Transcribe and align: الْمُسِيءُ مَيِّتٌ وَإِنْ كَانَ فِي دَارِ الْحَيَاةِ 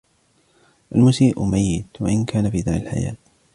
الْمُسِيءُ 0.95 1.43
مَيِّتٌ 1.45 1.85
وَإِنْ 2.01 2.25
كَانَ 2.25 2.49
فِي 2.51 2.61
دَارِ 2.61 2.75
الْحَيَاةِ 2.75 3.17